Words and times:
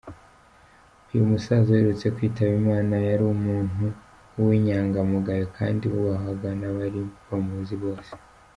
Uyumusaza 1.09 1.67
uherutse 1.71 2.07
kwitaba 2.15 2.53
Imana 2.61 2.95
yari 3.09 3.23
umuntu 3.35 3.85
w’inyangamugayo 4.43 5.45
kandi 5.57 5.83
wubahwaga 5.93 6.49
n’abari 6.59 7.01
bamuzi 7.27 7.75
bose. 7.83 8.11